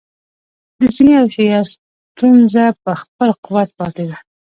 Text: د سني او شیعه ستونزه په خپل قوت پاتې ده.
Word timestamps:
د 0.79 0.81
سني 0.95 1.13
او 1.21 1.27
شیعه 1.35 1.61
ستونزه 1.71 2.63
په 2.83 2.91
خپل 3.01 3.29
قوت 3.45 3.69
پاتې 3.79 4.03
ده. 4.09 4.17